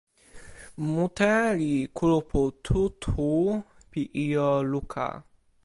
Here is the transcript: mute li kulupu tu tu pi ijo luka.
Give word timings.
mute 0.91 1.33
li 1.59 1.73
kulupu 1.97 2.41
tu 2.65 2.81
tu 3.01 3.27
pi 3.89 4.01
ijo 4.25 4.49
luka. 4.71 5.07